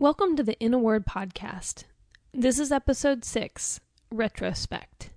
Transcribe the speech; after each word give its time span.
Welcome 0.00 0.34
to 0.36 0.42
the 0.42 0.58
In 0.58 0.72
a 0.72 0.78
Word 0.78 1.04
podcast. 1.04 1.84
This 2.32 2.58
is 2.58 2.72
episode 2.72 3.22
6 3.22 3.80
Retrospect. 4.10 5.10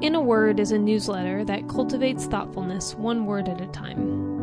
In 0.00 0.14
a 0.14 0.20
Word 0.22 0.58
is 0.60 0.72
a 0.72 0.78
newsletter 0.78 1.44
that 1.44 1.68
cultivates 1.68 2.24
thoughtfulness 2.24 2.94
one 2.94 3.26
word 3.26 3.50
at 3.50 3.60
a 3.60 3.66
time. 3.66 4.35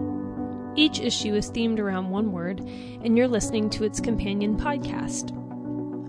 Each 0.76 1.00
issue 1.00 1.36
is 1.36 1.52
themed 1.52 1.80
around 1.80 2.10
one 2.10 2.32
word, 2.32 2.60
and 2.60 3.16
you're 3.16 3.28
listening 3.28 3.70
to 3.72 3.84
its 3.84 4.00
companion 4.00 4.58
podcast. 4.58 5.32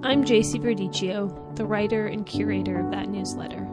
I'm 0.03 0.25
JC 0.25 0.59
Verdicchio, 0.59 1.55
the 1.55 1.67
writer 1.67 2.07
and 2.07 2.25
curator 2.25 2.81
of 2.81 2.91
that 2.91 3.11
newsletter. 3.11 3.69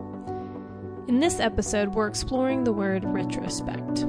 In 1.08 1.22
this 1.22 1.40
episode, 1.40 1.96
we're 1.96 2.08
exploring 2.08 2.66
the 2.66 2.74
word 2.74 3.06
retrospect. 3.06 4.06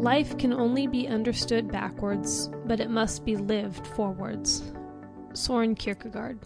Life 0.00 0.38
can 0.38 0.52
only 0.52 0.86
be 0.86 1.08
understood 1.08 1.72
backwards, 1.72 2.50
but 2.66 2.78
it 2.78 2.90
must 2.90 3.24
be 3.24 3.34
lived 3.34 3.84
forwards. 3.84 4.62
Soren 5.32 5.74
Kierkegaard. 5.74 6.38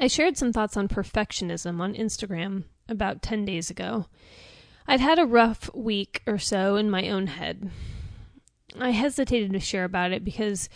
I 0.00 0.06
shared 0.06 0.36
some 0.36 0.52
thoughts 0.52 0.76
on 0.76 0.86
perfectionism 0.86 1.80
on 1.80 1.94
Instagram 1.94 2.64
about 2.88 3.20
10 3.20 3.44
days 3.44 3.68
ago. 3.68 4.06
I'd 4.86 5.00
had 5.00 5.18
a 5.18 5.26
rough 5.26 5.68
week 5.74 6.22
or 6.26 6.38
so 6.38 6.76
in 6.76 6.88
my 6.88 7.08
own 7.08 7.26
head. 7.26 7.70
I 8.78 8.90
hesitated 8.90 9.52
to 9.52 9.60
share 9.60 9.84
about 9.84 10.12
it 10.12 10.24
because 10.24 10.68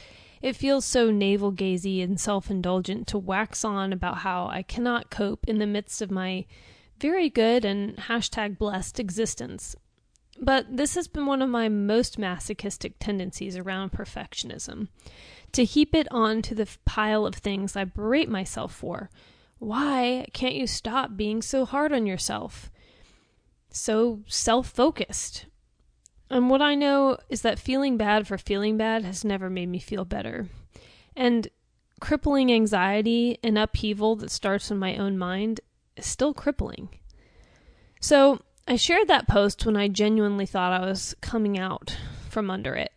it 0.42 0.56
feels 0.56 0.84
so 0.84 1.10
navel 1.10 1.52
gazy 1.52 2.02
and 2.02 2.20
self 2.20 2.50
indulgent 2.50 3.06
to 3.08 3.18
wax 3.18 3.64
on 3.64 3.92
about 3.92 4.18
how 4.18 4.48
I 4.48 4.62
cannot 4.62 5.10
cope 5.10 5.46
in 5.46 5.58
the 5.58 5.66
midst 5.66 6.02
of 6.02 6.10
my 6.10 6.44
very 6.98 7.30
good 7.30 7.64
and 7.64 7.96
hashtag 7.96 8.58
blessed 8.58 8.98
existence. 8.98 9.76
But 10.42 10.76
this 10.76 10.96
has 10.96 11.06
been 11.06 11.26
one 11.26 11.40
of 11.40 11.48
my 11.48 11.68
most 11.68 12.18
masochistic 12.18 12.98
tendencies 12.98 13.56
around 13.56 13.92
perfectionism 13.92 14.88
to 15.52 15.64
heap 15.64 15.94
it 15.94 16.08
onto 16.10 16.52
the 16.52 16.68
pile 16.84 17.24
of 17.24 17.36
things 17.36 17.76
I 17.76 17.84
berate 17.84 18.28
myself 18.28 18.74
for. 18.74 19.08
Why 19.60 20.26
can't 20.32 20.56
you 20.56 20.66
stop 20.66 21.16
being 21.16 21.42
so 21.42 21.64
hard 21.64 21.92
on 21.92 22.06
yourself? 22.06 22.72
So 23.70 24.24
self 24.26 24.68
focused. 24.68 25.46
And 26.28 26.50
what 26.50 26.60
I 26.60 26.74
know 26.74 27.18
is 27.28 27.42
that 27.42 27.60
feeling 27.60 27.96
bad 27.96 28.26
for 28.26 28.36
feeling 28.36 28.76
bad 28.76 29.04
has 29.04 29.24
never 29.24 29.48
made 29.48 29.68
me 29.68 29.78
feel 29.78 30.04
better. 30.04 30.48
And 31.14 31.46
crippling 32.00 32.52
anxiety 32.52 33.38
and 33.44 33.56
upheaval 33.56 34.16
that 34.16 34.32
starts 34.32 34.72
in 34.72 34.78
my 34.78 34.96
own 34.96 35.16
mind 35.16 35.60
is 35.96 36.06
still 36.06 36.34
crippling. 36.34 36.88
So 38.00 38.40
I 38.66 38.76
shared 38.76 39.08
that 39.08 39.28
post 39.28 39.66
when 39.66 39.76
I 39.76 39.88
genuinely 39.88 40.46
thought 40.46 40.72
I 40.72 40.86
was 40.86 41.14
coming 41.20 41.58
out 41.58 41.96
from 42.28 42.50
under 42.50 42.74
it. 42.74 42.92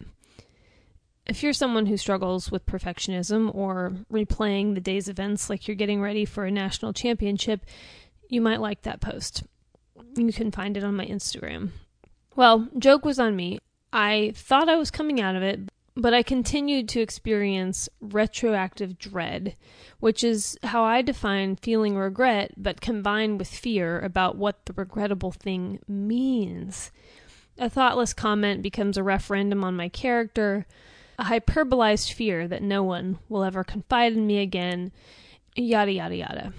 If 1.25 1.41
you're 1.41 1.53
someone 1.53 1.88
who 1.88 1.97
struggles 1.97 2.52
with 2.52 2.67
perfectionism 2.67 3.53
or 3.53 3.94
replaying 4.13 4.75
the 4.75 4.81
day's 4.81 5.09
events 5.09 5.49
like 5.49 5.67
you're 5.67 5.75
getting 5.75 6.02
ready 6.02 6.23
for 6.23 6.45
a 6.45 6.52
national 6.52 6.94
championship, 6.94 7.66
you 8.30 8.41
might 8.41 8.61
like 8.61 8.83
that 8.83 9.02
post. 9.02 9.44
You 10.16 10.31
can 10.31 10.52
find 10.52 10.77
it 10.77 10.83
on 10.83 10.95
my 10.95 11.05
Instagram. 11.05 11.69
Well, 12.35 12.67
joke 12.77 13.03
was 13.03 13.19
on 13.19 13.35
me. 13.35 13.59
I 13.91 14.33
thought 14.35 14.69
I 14.69 14.75
was 14.75 14.91
coming 14.91 15.19
out 15.19 15.35
of 15.35 15.41
it, 15.41 15.62
but 15.97 16.13
I 16.13 16.23
continued 16.23 16.89
to 16.89 17.00
experience 17.00 17.88
retroactive 18.01 19.00
dread, 19.00 19.56
which 20.00 20.23
is 20.23 20.57
how 20.63 20.83
I 20.83 21.01
define 21.01 21.56
feeling 21.56 21.95
regret, 21.95 22.51
but 22.57 22.81
combined 22.81 23.39
with 23.39 23.47
fear 23.47 24.00
about 24.00 24.35
what 24.35 24.66
the 24.66 24.73
regrettable 24.73 25.31
thing 25.31 25.79
means. 25.88 26.91
A 27.57 27.69
thoughtless 27.69 28.13
comment 28.13 28.61
becomes 28.61 28.97
a 28.97 29.03
referendum 29.03 29.63
on 29.63 29.78
my 29.78 29.88
character, 29.88 30.66
a 31.17 31.23
hyperbolized 31.23 32.12
fear 32.12 32.45
that 32.47 32.62
no 32.62 32.83
one 32.83 33.19
will 33.29 33.45
ever 33.45 33.63
confide 33.63 34.12
in 34.12 34.27
me 34.27 34.39
again, 34.39 34.91
yada 35.56 35.94
yada 35.94 36.16
yada. 36.16 36.53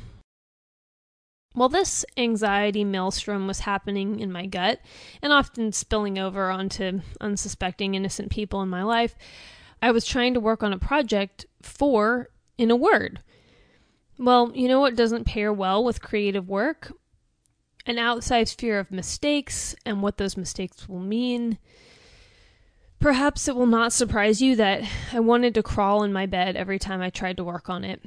While 1.57 1.71
this 1.71 2.05
anxiety 2.19 2.85
maelstrom 2.85 3.47
was 3.47 3.61
happening 3.61 4.21
in 4.21 4.31
my 4.31 4.45
gut 4.45 4.79
and 5.23 5.33
often 5.33 5.73
spilling 5.73 6.19
over 6.19 6.51
onto 6.51 7.01
unsuspecting 7.19 7.95
innocent 7.95 8.31
people 8.31 8.61
in 8.61 8.69
my 8.69 8.83
life, 8.83 9.15
I 9.81 9.91
was 9.91 10.05
trying 10.05 10.35
to 10.35 10.41
work 10.41 10.63
on 10.63 10.75
a 10.75 10.79
project 10.79 11.47
for 11.63 12.29
in 12.59 12.71
a 12.71 12.77
word. 12.77 13.21
Well, 14.19 14.53
you 14.55 14.69
know 14.69 14.81
what 14.81 14.97
doesn't 14.97 15.25
pair 15.25 15.51
well 15.51 15.83
with 15.83 16.03
creative 16.03 16.47
work? 16.47 16.93
An 17.87 17.97
outsized 17.97 18.61
fear 18.61 18.79
of 18.79 18.91
mistakes 18.91 19.75
and 19.87 20.03
what 20.03 20.19
those 20.19 20.37
mistakes 20.37 20.87
will 20.87 21.01
mean, 21.01 21.57
Perhaps 22.99 23.49
it 23.49 23.57
will 23.57 23.67
not 23.67 23.95
surprise 23.95 24.43
you 24.43 24.57
that 24.57 24.83
I 25.11 25.21
wanted 25.21 25.55
to 25.55 25.63
crawl 25.63 26.03
in 26.03 26.13
my 26.13 26.27
bed 26.27 26.55
every 26.55 26.79
time 26.79 27.01
I 27.01 27.09
tried 27.09 27.39
to 27.39 27.45
work 27.45 27.71
on 27.71 27.83
it. 27.83 28.03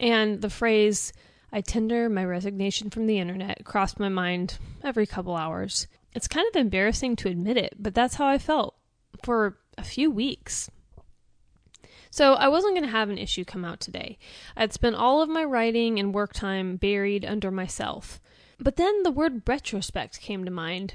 And 0.00 0.40
the 0.40 0.50
phrase, 0.50 1.12
I 1.52 1.60
tender 1.60 2.08
my 2.08 2.24
resignation 2.24 2.90
from 2.90 3.06
the 3.06 3.18
internet, 3.18 3.64
crossed 3.64 3.98
my 3.98 4.08
mind 4.08 4.58
every 4.82 5.06
couple 5.06 5.36
hours. 5.36 5.86
It's 6.14 6.28
kind 6.28 6.46
of 6.48 6.60
embarrassing 6.60 7.16
to 7.16 7.28
admit 7.28 7.56
it, 7.56 7.74
but 7.78 7.94
that's 7.94 8.16
how 8.16 8.26
I 8.26 8.38
felt 8.38 8.76
for 9.24 9.58
a 9.76 9.84
few 9.84 10.10
weeks. 10.10 10.70
So 12.10 12.34
I 12.34 12.48
wasn't 12.48 12.74
going 12.74 12.84
to 12.84 12.90
have 12.90 13.08
an 13.08 13.18
issue 13.18 13.44
come 13.44 13.64
out 13.64 13.80
today. 13.80 14.18
I'd 14.56 14.72
spent 14.72 14.96
all 14.96 15.22
of 15.22 15.28
my 15.28 15.44
writing 15.44 15.98
and 16.00 16.12
work 16.12 16.32
time 16.32 16.76
buried 16.76 17.24
under 17.24 17.50
myself. 17.50 18.20
But 18.58 18.76
then 18.76 19.04
the 19.04 19.12
word 19.12 19.48
retrospect 19.48 20.20
came 20.20 20.44
to 20.44 20.50
mind. 20.50 20.94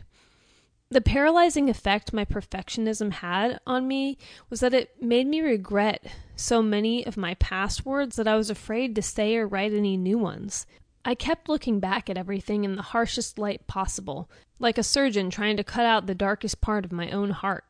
The 0.92 1.02
paralyzing 1.02 1.68
effect 1.68 2.14
my 2.14 2.26
perfectionism 2.26 3.14
had 3.14 3.60
on 3.66 3.88
me 3.88 4.20
was 4.50 4.60
that 4.60 4.74
it 4.74 5.02
made 5.02 5.26
me 5.26 5.42
regret 5.42 6.06
so 6.36 6.62
many 6.62 7.06
of 7.06 7.18
my 7.18 7.34
past 7.36 7.86
words 7.86 8.18
that 8.18 8.28
I 8.28 8.36
was 8.36 8.52
afraid 8.52 8.96
to 8.96 9.02
say 9.02 9.36
or 9.36 9.48
write 9.48 9.74
any 9.74 9.98
new 9.98 10.20
ones. 10.20 10.68
I 11.04 11.16
kept 11.16 11.50
looking 11.50 11.80
back 11.80 12.10
at 12.10 12.18
everything 12.18 12.64
in 12.64 12.76
the 12.76 12.82
harshest 12.84 13.40
light 13.40 13.66
possible, 13.66 14.30
like 14.60 14.78
a 14.78 14.84
surgeon 14.84 15.32
trying 15.32 15.58
to 15.58 15.64
cut 15.64 15.86
out 15.86 16.06
the 16.06 16.16
darkest 16.16 16.62
part 16.62 16.86
of 16.86 16.92
my 16.92 17.10
own 17.10 17.32
heart. 17.32 17.66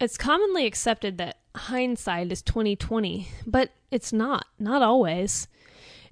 It's 0.00 0.16
commonly 0.16 0.66
accepted 0.66 1.18
that 1.18 1.38
hindsight 1.54 2.32
is 2.32 2.42
2020, 2.42 3.28
but 3.46 3.70
it's 3.90 4.12
not, 4.12 4.46
not 4.58 4.82
always. 4.82 5.46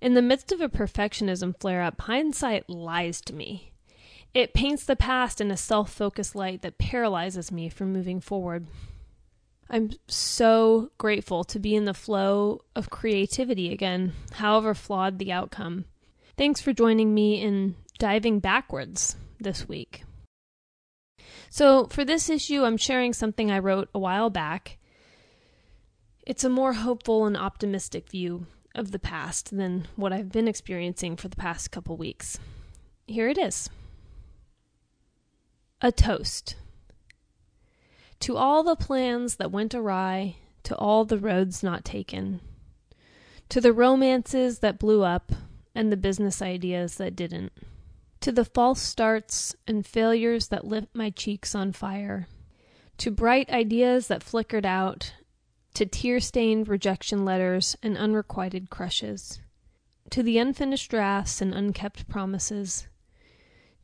In 0.00 0.14
the 0.14 0.22
midst 0.22 0.52
of 0.52 0.60
a 0.60 0.68
perfectionism 0.68 1.58
flare 1.58 1.82
up, 1.82 2.02
hindsight 2.02 2.68
lies 2.68 3.20
to 3.22 3.34
me. 3.34 3.72
It 4.32 4.54
paints 4.54 4.84
the 4.84 4.96
past 4.96 5.40
in 5.40 5.50
a 5.50 5.56
self 5.56 5.92
focused 5.92 6.36
light 6.36 6.62
that 6.62 6.78
paralyzes 6.78 7.50
me 7.50 7.68
from 7.68 7.92
moving 7.92 8.20
forward. 8.20 8.66
I'm 9.68 9.90
so 10.08 10.90
grateful 10.98 11.44
to 11.44 11.58
be 11.58 11.74
in 11.74 11.84
the 11.84 11.94
flow 11.94 12.62
of 12.74 12.90
creativity 12.90 13.72
again, 13.72 14.12
however 14.32 14.74
flawed 14.74 15.18
the 15.18 15.32
outcome. 15.32 15.84
Thanks 16.36 16.60
for 16.60 16.72
joining 16.72 17.14
me 17.14 17.40
in 17.40 17.76
diving 17.98 18.40
backwards 18.40 19.16
this 19.38 19.68
week. 19.68 20.04
So, 21.50 21.86
for 21.86 22.04
this 22.04 22.30
issue, 22.30 22.64
I'm 22.64 22.76
sharing 22.76 23.12
something 23.12 23.50
I 23.50 23.58
wrote 23.58 23.88
a 23.94 23.98
while 23.98 24.30
back. 24.30 24.78
It's 26.26 26.44
a 26.44 26.48
more 26.48 26.74
hopeful 26.74 27.26
and 27.26 27.36
optimistic 27.36 28.08
view 28.08 28.46
of 28.74 28.92
the 28.92 28.98
past 28.98 29.56
than 29.56 29.88
what 29.96 30.12
I've 30.12 30.30
been 30.30 30.48
experiencing 30.48 31.16
for 31.16 31.28
the 31.28 31.36
past 31.36 31.70
couple 31.70 31.96
weeks. 31.96 32.38
Here 33.06 33.28
it 33.28 33.38
is. 33.38 33.68
A 35.82 35.90
toast. 35.90 36.56
To 38.20 38.36
all 38.36 38.62
the 38.62 38.76
plans 38.76 39.36
that 39.36 39.50
went 39.50 39.74
awry, 39.74 40.36
to 40.64 40.76
all 40.76 41.06
the 41.06 41.16
roads 41.16 41.62
not 41.62 41.86
taken, 41.86 42.42
to 43.48 43.62
the 43.62 43.72
romances 43.72 44.58
that 44.58 44.78
blew 44.78 45.02
up 45.02 45.32
and 45.74 45.90
the 45.90 45.96
business 45.96 46.42
ideas 46.42 46.96
that 46.96 47.16
didn't, 47.16 47.52
to 48.20 48.30
the 48.30 48.44
false 48.44 48.82
starts 48.82 49.56
and 49.66 49.86
failures 49.86 50.48
that 50.48 50.66
lit 50.66 50.90
my 50.92 51.08
cheeks 51.08 51.54
on 51.54 51.72
fire, 51.72 52.28
to 52.98 53.10
bright 53.10 53.48
ideas 53.48 54.08
that 54.08 54.22
flickered 54.22 54.66
out, 54.66 55.14
to 55.72 55.86
tear 55.86 56.20
stained 56.20 56.68
rejection 56.68 57.24
letters 57.24 57.74
and 57.82 57.96
unrequited 57.96 58.68
crushes, 58.68 59.40
to 60.10 60.22
the 60.22 60.36
unfinished 60.36 60.90
drafts 60.90 61.40
and 61.40 61.54
unkept 61.54 62.06
promises 62.06 62.86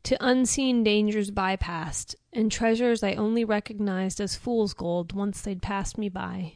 to 0.07 0.25
unseen 0.25 0.85
dangers 0.85 1.31
bypassed, 1.31 2.15
and 2.31 2.49
treasures 2.49 3.03
I 3.03 3.15
only 3.15 3.43
recognized 3.43 4.21
as 4.21 4.37
fool's 4.37 4.73
gold 4.73 5.11
once 5.11 5.41
they'd 5.41 5.61
passed 5.61 5.97
me 5.97 6.07
by. 6.07 6.53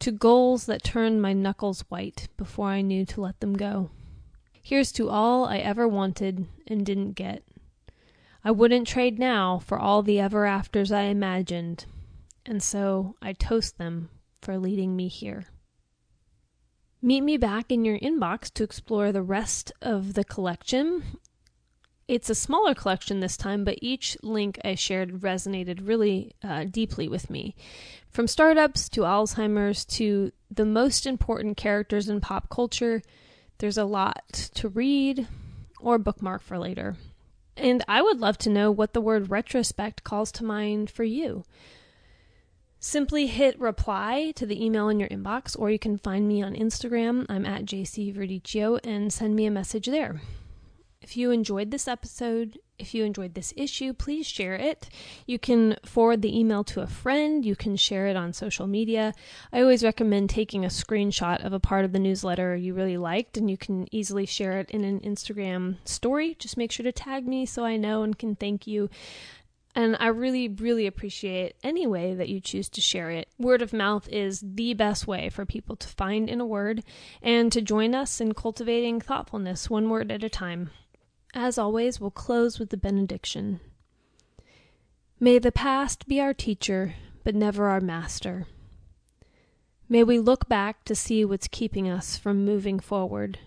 To 0.00 0.10
goals 0.10 0.66
that 0.66 0.82
turned 0.82 1.22
my 1.22 1.32
knuckles 1.32 1.82
white 1.82 2.26
before 2.36 2.66
I 2.66 2.80
knew 2.80 3.06
to 3.06 3.20
let 3.20 3.38
them 3.38 3.54
go. 3.54 3.92
Here's 4.60 4.90
to 4.90 5.08
all 5.08 5.44
I 5.44 5.58
ever 5.58 5.86
wanted 5.86 6.48
and 6.66 6.84
didn't 6.84 7.12
get. 7.12 7.44
I 8.42 8.50
wouldn't 8.50 8.88
trade 8.88 9.20
now 9.20 9.60
for 9.60 9.78
all 9.78 10.02
the 10.02 10.18
ever 10.18 10.46
afters 10.46 10.90
I 10.90 11.02
imagined, 11.02 11.86
and 12.44 12.60
so 12.60 13.14
I 13.22 13.34
toast 13.34 13.78
them 13.78 14.10
for 14.42 14.58
leading 14.58 14.96
me 14.96 15.06
here. 15.06 15.44
Meet 17.00 17.20
me 17.20 17.36
back 17.36 17.70
in 17.70 17.84
your 17.84 18.00
inbox 18.00 18.52
to 18.54 18.64
explore 18.64 19.12
the 19.12 19.22
rest 19.22 19.70
of 19.80 20.14
the 20.14 20.24
collection. 20.24 21.20
It's 22.06 22.28
a 22.28 22.34
smaller 22.34 22.74
collection 22.74 23.20
this 23.20 23.36
time, 23.36 23.64
but 23.64 23.78
each 23.80 24.16
link 24.22 24.58
I 24.64 24.74
shared 24.74 25.20
resonated 25.20 25.86
really 25.86 26.32
uh, 26.42 26.64
deeply 26.64 27.08
with 27.08 27.30
me. 27.30 27.54
From 28.10 28.26
startups 28.26 28.88
to 28.90 29.02
Alzheimer's 29.02 29.84
to 29.86 30.30
the 30.50 30.66
most 30.66 31.06
important 31.06 31.56
characters 31.56 32.08
in 32.08 32.20
pop 32.20 32.50
culture, 32.50 33.02
there's 33.58 33.78
a 33.78 33.84
lot 33.84 34.50
to 34.54 34.68
read 34.68 35.26
or 35.80 35.98
bookmark 35.98 36.42
for 36.42 36.58
later. 36.58 36.96
And 37.56 37.82
I 37.88 38.02
would 38.02 38.20
love 38.20 38.36
to 38.38 38.50
know 38.50 38.70
what 38.70 38.92
the 38.92 39.00
word 39.00 39.30
retrospect 39.30 40.04
calls 40.04 40.30
to 40.32 40.44
mind 40.44 40.90
for 40.90 41.04
you. 41.04 41.44
Simply 42.80 43.28
hit 43.28 43.58
reply 43.58 44.32
to 44.36 44.44
the 44.44 44.62
email 44.62 44.90
in 44.90 45.00
your 45.00 45.08
inbox, 45.08 45.58
or 45.58 45.70
you 45.70 45.78
can 45.78 45.96
find 45.96 46.28
me 46.28 46.42
on 46.42 46.54
Instagram. 46.54 47.24
I'm 47.30 47.46
at 47.46 47.64
jcverdicchio 47.64 48.80
and 48.84 49.10
send 49.10 49.34
me 49.34 49.46
a 49.46 49.50
message 49.50 49.86
there. 49.86 50.20
If 51.04 51.18
you 51.18 51.32
enjoyed 51.32 51.70
this 51.70 51.86
episode, 51.86 52.58
if 52.78 52.94
you 52.94 53.04
enjoyed 53.04 53.34
this 53.34 53.52
issue, 53.58 53.92
please 53.92 54.26
share 54.26 54.54
it. 54.54 54.88
You 55.26 55.38
can 55.38 55.76
forward 55.84 56.22
the 56.22 56.34
email 56.34 56.64
to 56.64 56.80
a 56.80 56.86
friend. 56.86 57.44
You 57.44 57.54
can 57.54 57.76
share 57.76 58.06
it 58.06 58.16
on 58.16 58.32
social 58.32 58.66
media. 58.66 59.12
I 59.52 59.60
always 59.60 59.84
recommend 59.84 60.30
taking 60.30 60.64
a 60.64 60.68
screenshot 60.68 61.44
of 61.44 61.52
a 61.52 61.60
part 61.60 61.84
of 61.84 61.92
the 61.92 61.98
newsletter 61.98 62.56
you 62.56 62.72
really 62.72 62.96
liked, 62.96 63.36
and 63.36 63.50
you 63.50 63.58
can 63.58 63.86
easily 63.94 64.24
share 64.24 64.58
it 64.58 64.70
in 64.70 64.82
an 64.82 65.00
Instagram 65.00 65.76
story. 65.84 66.36
Just 66.38 66.56
make 66.56 66.72
sure 66.72 66.84
to 66.84 66.90
tag 66.90 67.28
me 67.28 67.44
so 67.44 67.66
I 67.66 67.76
know 67.76 68.02
and 68.02 68.18
can 68.18 68.34
thank 68.34 68.66
you. 68.66 68.88
And 69.74 69.98
I 70.00 70.06
really, 70.06 70.48
really 70.48 70.86
appreciate 70.86 71.56
any 71.62 71.86
way 71.86 72.14
that 72.14 72.30
you 72.30 72.40
choose 72.40 72.70
to 72.70 72.80
share 72.80 73.10
it. 73.10 73.28
Word 73.38 73.60
of 73.60 73.74
mouth 73.74 74.08
is 74.08 74.42
the 74.42 74.72
best 74.72 75.06
way 75.06 75.28
for 75.28 75.44
people 75.44 75.76
to 75.76 75.86
find 75.86 76.30
in 76.30 76.40
a 76.40 76.46
word 76.46 76.82
and 77.20 77.52
to 77.52 77.60
join 77.60 77.94
us 77.94 78.22
in 78.22 78.32
cultivating 78.32 79.02
thoughtfulness 79.02 79.68
one 79.68 79.90
word 79.90 80.10
at 80.10 80.24
a 80.24 80.30
time. 80.30 80.70
As 81.36 81.58
always, 81.58 82.00
we'll 82.00 82.12
close 82.12 82.60
with 82.60 82.70
the 82.70 82.76
benediction. 82.76 83.58
May 85.18 85.40
the 85.40 85.50
past 85.50 86.06
be 86.06 86.20
our 86.20 86.32
teacher, 86.32 86.94
but 87.24 87.34
never 87.34 87.66
our 87.66 87.80
master. 87.80 88.46
May 89.88 90.04
we 90.04 90.20
look 90.20 90.48
back 90.48 90.84
to 90.84 90.94
see 90.94 91.24
what's 91.24 91.48
keeping 91.48 91.88
us 91.88 92.16
from 92.16 92.44
moving 92.44 92.78
forward. 92.78 93.40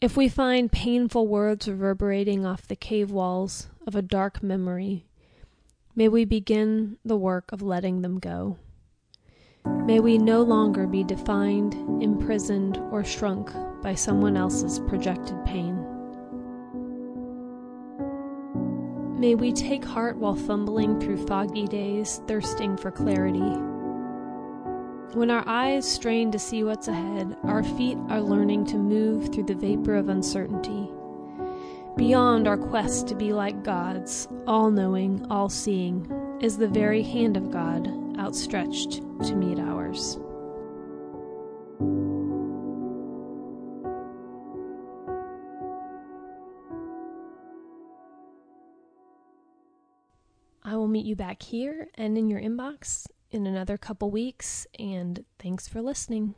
If 0.00 0.16
we 0.16 0.28
find 0.28 0.72
painful 0.72 1.28
words 1.28 1.68
reverberating 1.68 2.44
off 2.44 2.66
the 2.66 2.74
cave 2.74 3.12
walls 3.12 3.68
of 3.86 3.94
a 3.94 4.02
dark 4.02 4.42
memory, 4.42 5.06
may 5.94 6.08
we 6.08 6.24
begin 6.24 6.96
the 7.04 7.16
work 7.16 7.52
of 7.52 7.62
letting 7.62 8.02
them 8.02 8.18
go. 8.18 8.58
May 9.64 10.00
we 10.00 10.18
no 10.18 10.42
longer 10.42 10.88
be 10.88 11.04
defined, 11.04 11.74
imprisoned, 12.02 12.78
or 12.90 13.04
shrunk 13.04 13.52
by 13.82 13.94
someone 13.94 14.36
else's 14.36 14.80
projected 14.80 15.36
pain. 15.44 16.01
May 19.22 19.36
we 19.36 19.52
take 19.52 19.84
heart 19.84 20.16
while 20.16 20.34
fumbling 20.34 20.98
through 20.98 21.28
foggy 21.28 21.68
days, 21.68 22.20
thirsting 22.26 22.76
for 22.76 22.90
clarity. 22.90 23.38
When 25.16 25.30
our 25.30 25.44
eyes 25.46 25.88
strain 25.88 26.32
to 26.32 26.40
see 26.40 26.64
what's 26.64 26.88
ahead, 26.88 27.36
our 27.44 27.62
feet 27.62 27.96
are 28.08 28.20
learning 28.20 28.66
to 28.66 28.76
move 28.78 29.32
through 29.32 29.44
the 29.44 29.54
vapor 29.54 29.94
of 29.94 30.08
uncertainty. 30.08 30.90
Beyond 31.96 32.48
our 32.48 32.56
quest 32.56 33.06
to 33.08 33.14
be 33.14 33.32
like 33.32 33.62
God's, 33.62 34.26
all 34.48 34.72
knowing, 34.72 35.24
all 35.30 35.48
seeing, 35.48 36.10
is 36.40 36.58
the 36.58 36.66
very 36.66 37.04
hand 37.04 37.36
of 37.36 37.52
God 37.52 37.86
outstretched 38.18 39.02
to 39.26 39.36
meet 39.36 39.60
ours. 39.60 40.18
I 50.72 50.76
will 50.76 50.88
meet 50.88 51.04
you 51.04 51.14
back 51.14 51.42
here 51.42 51.88
and 51.96 52.16
in 52.16 52.28
your 52.28 52.40
inbox 52.40 53.06
in 53.30 53.46
another 53.46 53.76
couple 53.76 54.10
weeks, 54.10 54.66
and 54.78 55.22
thanks 55.38 55.68
for 55.68 55.82
listening. 55.82 56.34